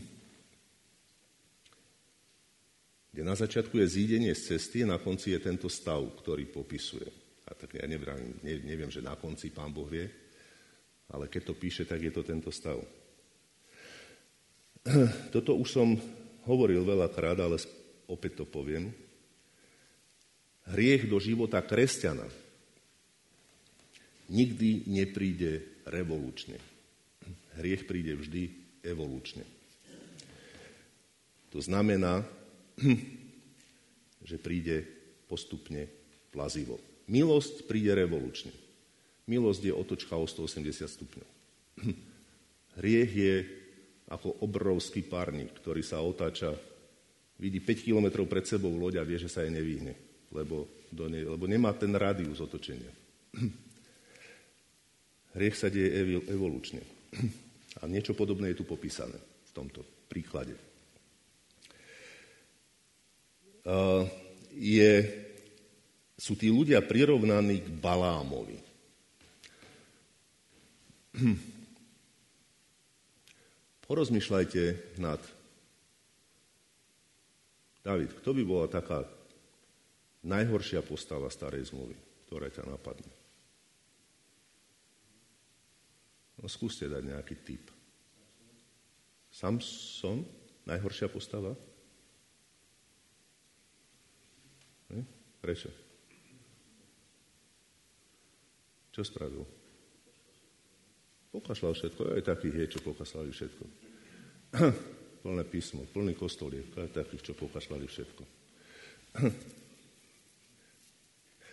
[3.14, 7.06] Kde na začiatku je zídenie z cesty, na konci je tento stav, ktorý popisuje.
[7.46, 10.10] A tak ja neviem, neviem, že na konci pán Boh vie,
[11.14, 12.80] ale keď to píše, tak je to tento stav.
[15.34, 15.94] Toto už som
[16.44, 17.62] hovoril veľakrát, ale
[18.10, 18.90] opäť to poviem
[20.72, 22.24] hriech do života kresťana
[24.28, 26.56] nikdy nepríde revolučne.
[27.60, 28.42] Hriech príde vždy
[28.82, 29.44] evolučne.
[31.54, 32.26] To znamená,
[34.28, 34.82] že príde
[35.30, 35.86] postupne
[36.34, 36.82] plazivo.
[37.06, 38.50] Milosť príde revolučne.
[39.30, 41.28] Milosť je otočka o 180 stupňov.
[42.82, 43.34] Hriech je
[44.10, 46.52] ako obrovský párnik, ktorý sa otáča,
[47.40, 49.94] vidí 5 kilometrov pred sebou loď a vie, že sa jej nevyhne,
[50.34, 52.90] lebo, do nej, lebo nemá ten rádius otočenia.
[55.34, 56.80] Hriech sa deje evolučne.
[57.82, 60.54] A niečo podobné je tu popísané v tomto príklade.
[64.54, 64.92] Je,
[66.14, 68.62] sú tí ľudia prirovnaní k Balámovi.
[73.90, 75.18] Porozmýšľajte nad
[77.84, 79.04] David, kto by bola taká
[80.24, 83.23] najhoršia postava starej zmluvy, ktorá ťa napadne?
[86.44, 87.72] No skúste dať nejaký typ.
[89.32, 90.20] Samson,
[90.68, 91.56] najhoršia postava?
[94.92, 95.08] Hm?
[95.40, 95.72] Prečo?
[98.92, 99.40] Čo spravil?
[101.32, 103.64] Pokašľal všetko, aj takých je, čo pokašľali všetko.
[105.24, 108.22] Plné písmo, plný kostol je, aj takých, čo pokašľali všetko.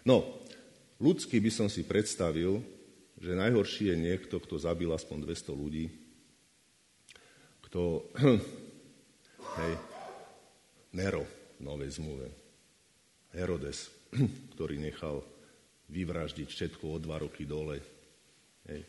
[0.02, 0.42] No,
[0.98, 2.58] ľudský by som si predstavil,
[3.22, 5.86] že najhorší je niekto, kto zabil aspoň 200 ľudí,
[7.70, 8.10] kto,
[9.62, 9.74] hej,
[10.98, 12.28] Nero v Novej zmluve,
[13.38, 13.94] Herodes,
[14.58, 15.22] ktorý nechal
[15.94, 17.78] vyvraždiť všetko o dva roky dole,
[18.66, 18.82] hej,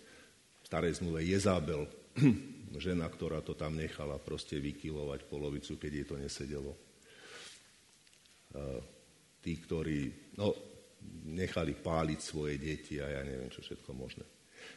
[0.64, 1.84] starej zmluve Jezábel,
[2.80, 6.72] žena, ktorá to tam nechala proste vykilovať polovicu, keď jej to nesedelo.
[9.44, 10.71] Tí, ktorí no,
[11.28, 14.24] nechali páliť svoje deti a ja neviem, čo všetko možné.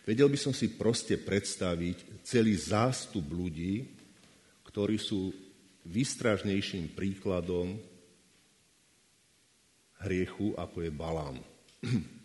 [0.05, 3.85] Vedel by som si proste predstaviť celý zástup ľudí,
[4.65, 5.33] ktorí sú
[5.85, 7.77] vystražnejším príkladom
[10.05, 11.37] hriechu, ako je Balám.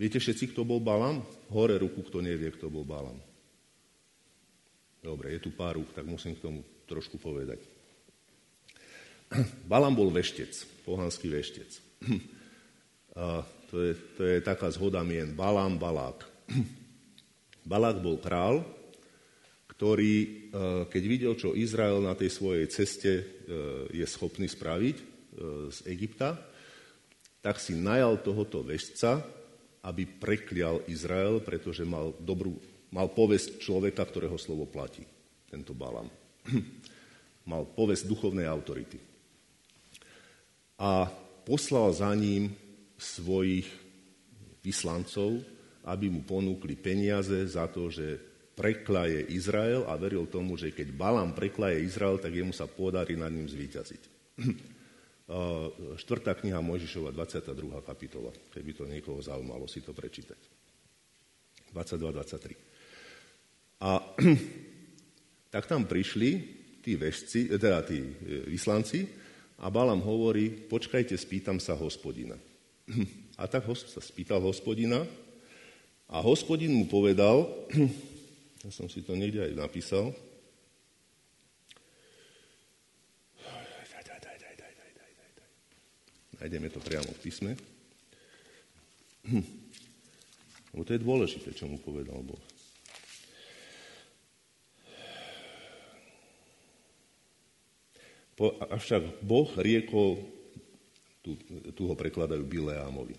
[0.00, 1.22] Viete všetci, kto bol Balam?
[1.54, 3.18] Hore ruku, kto nevie, kto bol Balam.
[4.98, 7.73] Dobre, je tu pár rúk, tak musím k tomu trošku povedať.
[9.70, 11.70] Balam bol veštec, pohanský veštec.
[13.74, 15.34] To, je, to je taká zhoda mien.
[15.34, 16.26] Balam, Balák.
[17.70, 18.62] Balák bol král,
[19.66, 20.30] ktorý, e,
[20.86, 23.24] keď videl, čo Izrael na tej svojej ceste e,
[23.90, 25.04] je schopný spraviť e,
[25.74, 26.38] z Egypta,
[27.42, 29.26] tak si najal tohoto veštca,
[29.84, 32.54] aby preklial Izrael, pretože mal, dobrú,
[32.94, 35.02] mal povesť človeka, ktorého slovo platí,
[35.50, 36.08] tento Balam.
[37.50, 39.13] mal povesť duchovnej autority.
[40.80, 41.06] A
[41.46, 42.50] poslal za ním
[42.98, 43.66] svojich
[44.64, 45.44] vyslancov,
[45.84, 48.18] aby mu ponúkli peniaze za to, že
[48.54, 53.34] preklaje Izrael a veril tomu, že keď Balam preklaje Izrael, tak jemu sa podarí nad
[53.34, 54.02] ním zvíťaziť.
[56.00, 57.80] štvrtá kniha Mojžišova, 22.
[57.80, 60.36] kapitola, keby to niekoho zaujímalo si to prečítať.
[61.72, 63.80] 22-23.
[63.82, 63.98] A
[65.54, 66.30] tak tam prišli
[66.84, 68.12] tí vešci, teda tí e,
[68.52, 69.23] vyslanci
[69.64, 72.36] a Balam hovorí, počkajte, spýtam sa hospodina.
[73.40, 75.02] A tak sa spýtal hospodina
[76.06, 77.50] a hospodin mu povedal,
[78.62, 80.14] ja som si to niekde aj napísal,
[86.38, 87.56] Nájdeme to priamo v písme.
[90.76, 92.53] Lebo to je dôležité, čo mu povedal Boh.
[98.34, 100.18] Po, avšak Boh riekol,
[101.22, 101.38] tu,
[101.72, 103.14] tu ho prekladajú Bileámovi,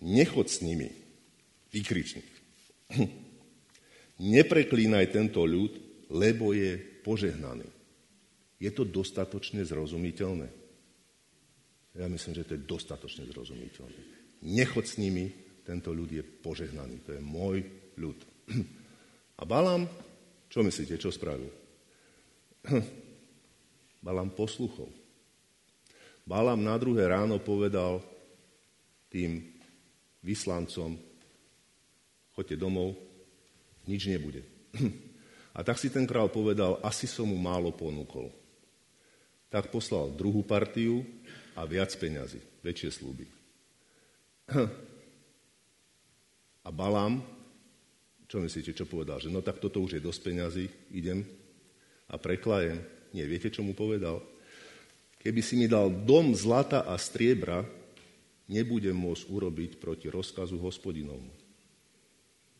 [0.00, 0.88] nechod s nimi,
[1.70, 2.28] vykričník.
[4.32, 5.76] Nepreklínaj tento ľud,
[6.12, 7.68] lebo je požehnaný.
[8.62, 10.48] Je to dostatočne zrozumiteľné?
[11.98, 14.00] Ja myslím, že to je dostatočne zrozumiteľné.
[14.48, 15.28] Nechod s nimi,
[15.66, 17.04] tento ľud je požehnaný.
[17.04, 17.66] To je môj
[17.98, 18.18] ľud.
[19.40, 19.84] A Balám,
[20.48, 21.50] čo myslíte, čo spravil?
[24.02, 24.90] Balám posluchol.
[26.26, 28.02] Balám na druhé ráno povedal
[29.06, 29.46] tým
[30.22, 30.98] vyslancom,
[32.34, 32.98] choďte domov,
[33.86, 34.42] nič nebude.
[35.56, 38.32] A tak si ten král povedal, asi som mu málo ponúkol.
[39.52, 41.04] Tak poslal druhú partiu,
[41.52, 43.26] a viac peňazí, väčšie slúby.
[46.66, 47.20] A Balám,
[48.30, 49.20] čo myslíte, čo povedal?
[49.20, 51.26] Že no tak toto už je dosť peňazí, idem
[52.08, 52.80] a preklajem.
[53.12, 54.24] Nie, viete, čo mu povedal?
[55.22, 57.62] Keby si mi dal dom zlata a striebra,
[58.50, 61.30] nebudem môcť urobiť proti rozkazu hospodinovmu.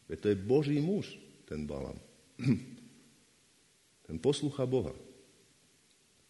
[0.06, 1.16] Veď to je Boží muž,
[1.48, 1.98] ten Balám.
[4.02, 4.92] Ten poslúcha Boha.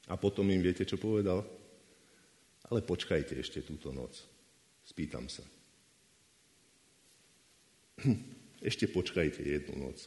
[0.06, 1.42] A potom im viete, čo povedal?
[2.68, 4.22] Ale počkajte ešte túto noc.
[4.86, 5.42] Spýtam sa.
[8.62, 9.98] Ešte počkajte jednu noc.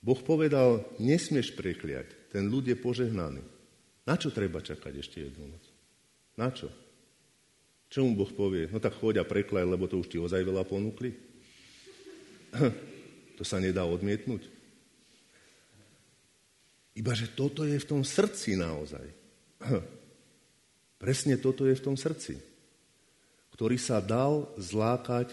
[0.02, 3.38] Boh povedal, nesmieš prekliať, ten ľud je požehnaný.
[4.02, 5.64] Na čo treba čakať ešte jednu noc?
[6.34, 6.66] Na čo?
[7.86, 8.66] Čo mu Boh povie?
[8.66, 11.14] No tak choď a preklaj, lebo to už ti ozaj veľa ponúkli.
[13.40, 14.44] To sa nedá odmietnúť.
[16.92, 19.02] Iba, že toto je v tom srdci naozaj.
[21.02, 22.38] Presne toto je v tom srdci,
[23.56, 25.32] ktorý sa dal zlákať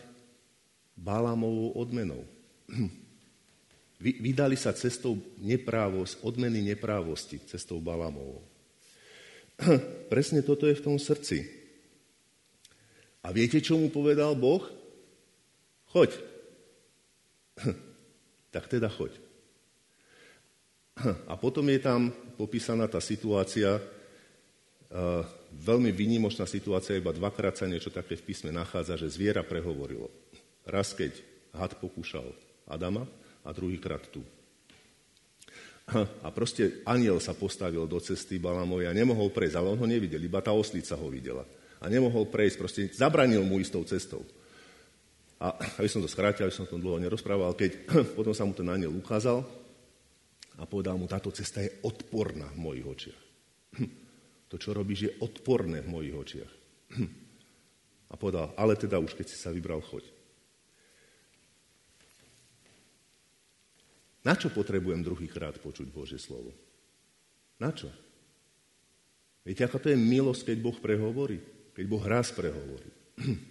[0.95, 2.23] Balamovou odmenou.
[3.99, 8.39] Vydali sa cestou neprávosti, odmeny neprávosti, cestou Balamovou.
[10.13, 11.43] Presne toto je v tom srdci.
[13.19, 14.63] A viete, čo mu povedal Boh?
[15.91, 16.15] Choď.
[18.49, 19.13] Tak teda choď.
[21.29, 23.77] A potom je tam popísaná tá situácia,
[25.53, 30.09] veľmi výnimočná situácia, iba dvakrát sa niečo také v písme nachádza, že zviera prehovorilo.
[30.65, 31.13] Raz, keď
[31.53, 32.25] had pokúšal
[32.65, 33.05] Adama
[33.49, 34.21] a druhýkrát tu.
[36.21, 40.21] A proste aniel sa postavil do cesty Balamovi a nemohol prejsť, ale on ho nevidel,
[40.21, 41.41] iba tá oslica ho videla.
[41.81, 44.21] A nemohol prejsť, proste zabranil mu istou cestou.
[45.41, 48.69] A aby som to skrátil, aby som to dlho nerozprával, keď potom sa mu ten
[48.69, 49.41] aniel ukázal
[50.61, 53.21] a povedal mu, táto cesta je odporná v mojich očiach.
[54.49, 56.53] To, čo robíš, je odporné v mojich očiach.
[58.09, 60.18] A povedal, ale teda už keď si sa vybral, choď.
[64.23, 66.51] Na čo potrebujem druhýkrát počuť Božie slovo?
[67.59, 67.87] Na čo?
[69.47, 71.39] Viete, aká to je milosť, keď Boh prehovorí?
[71.71, 72.91] Keď Boh raz prehovorí.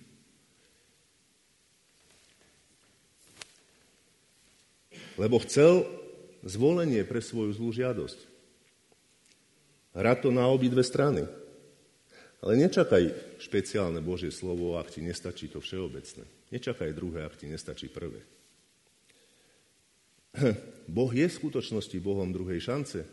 [5.20, 5.88] Lebo chcel
[6.46, 8.18] zvolenie pre svoju zlú žiadosť.
[9.98, 11.26] Hrá to na obidve strany.
[12.38, 13.10] Ale nečakaj
[13.42, 16.22] špeciálne Božie slovo, ak ti nestačí to všeobecné.
[16.54, 18.22] Nečakaj druhé, ak ti nestačí prvé.
[20.88, 23.04] Boh je v skutočnosti Bohom druhej šance.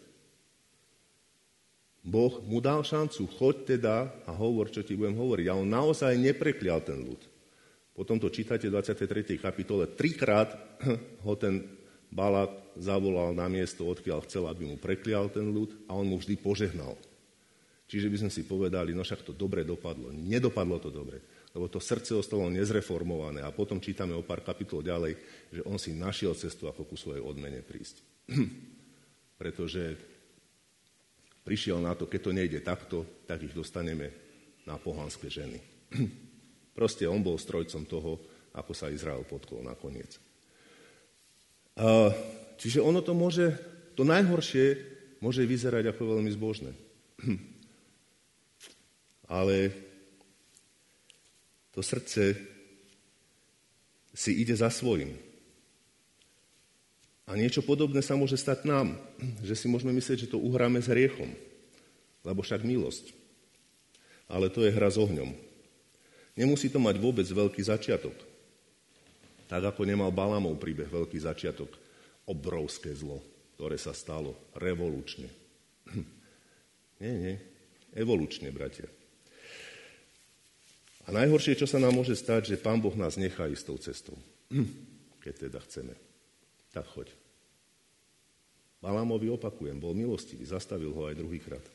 [2.05, 5.45] Boh mu dal šancu, choď teda a hovor, čo ti budem hovoriť.
[5.49, 7.17] A on naozaj nepreklial ten ľud.
[7.97, 9.41] Potom to čítate v 23.
[9.41, 9.89] kapitole.
[9.89, 10.53] Trikrát
[11.25, 11.65] ho ten
[12.13, 16.37] Balák zavolal na miesto, odkiaľ chcel, aby mu preklial ten ľud a on mu vždy
[16.37, 16.93] požehnal.
[17.89, 20.13] Čiže by sme si povedali, no však to dobre dopadlo.
[20.13, 23.39] Nedopadlo to dobre lebo to srdce ostalo nezreformované.
[23.39, 25.15] A potom čítame o pár kapitol ďalej,
[25.55, 28.03] že on si našiel cestu, ako ku svojej odmene prísť.
[29.41, 29.95] Pretože
[31.47, 34.11] prišiel na to, keď to nejde takto, tak ich dostaneme
[34.67, 35.63] na pohanské ženy.
[36.77, 38.19] Proste on bol strojcom toho,
[38.51, 40.19] ako sa Izrael potkol nakoniec.
[42.59, 43.51] Čiže ono to môže,
[43.95, 44.79] to najhoršie
[45.23, 46.71] môže vyzerať ako veľmi zbožné.
[49.31, 49.71] Ale
[51.75, 52.39] to srdce
[54.15, 55.11] si ide za svojim.
[57.27, 58.95] A niečo podobné sa môže stať nám,
[59.43, 61.27] že si môžeme myslieť, že to uhráme s hriechom,
[62.23, 63.11] lebo však milosť.
[64.31, 65.35] Ale to je hra s ohňom.
[66.39, 68.15] Nemusí to mať vôbec veľký začiatok.
[69.45, 71.69] Tak ako nemal Balamov príbeh veľký začiatok.
[72.25, 73.21] Obrovské zlo,
[73.57, 75.29] ktoré sa stalo revolučne.
[77.01, 77.35] nie, nie.
[77.93, 78.89] Evolučne, bratia.
[81.05, 84.17] A najhoršie, čo sa nám môže stať, že Pán Boh nás nechá istou cestou.
[85.21, 85.93] Keď teda chceme.
[86.73, 87.13] Tak choď.
[88.81, 91.65] Balámovi opakujem, bol milostivý, zastavil ho aj druhýkrát.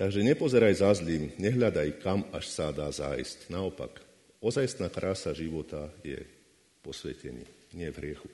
[0.00, 3.52] Takže nepozeraj za zlým, nehľadaj, kam až sa dá zájsť.
[3.52, 4.00] Naopak,
[4.40, 6.24] ozajstná krása života je
[6.80, 7.44] posvetení,
[7.76, 8.28] nie v hriechu.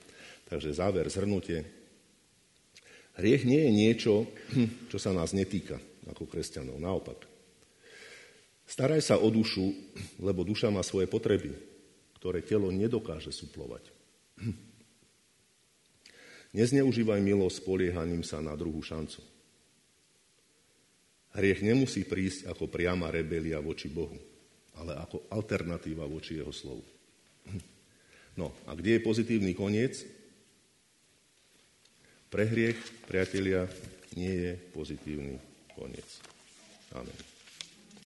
[0.47, 1.67] Takže záver, zhrnutie.
[3.19, 4.15] Hriech nie je niečo,
[4.91, 6.81] čo sa nás netýka ako kresťanov.
[6.81, 7.29] Naopak.
[8.69, 9.73] Staraj sa o dušu,
[10.21, 11.57] lebo duša má svoje potreby,
[12.21, 13.89] ktoré telo nedokáže suplovať.
[16.53, 19.25] Nezneužívaj milosť poliehaním sa na druhú šancu.
[21.33, 24.17] Hriech nemusí prísť ako priama rebelia voči Bohu,
[24.77, 26.85] ale ako alternatíva voči Jeho slovu.
[28.37, 30.05] No a kde je pozitívny koniec?
[32.29, 32.77] Pre hriech,
[33.09, 33.65] priatelia,
[34.13, 35.48] nie je pozitívny
[35.79, 36.21] Nachbarn jetzt.
[36.93, 37.28] Amen.